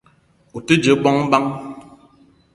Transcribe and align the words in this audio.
O 0.55 0.59
te 0.65 0.73
dje 0.81 0.93
bongo 1.03 1.23
bang? 1.31 1.47